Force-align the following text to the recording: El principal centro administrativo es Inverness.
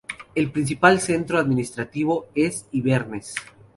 El 0.33 0.49
principal 0.51 0.99
centro 0.99 1.37
administrativo 1.37 2.25
es 2.33 2.65
Inverness. 2.71 3.35